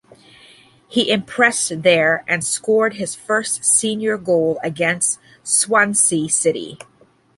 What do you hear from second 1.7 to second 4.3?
there, and scored his first senior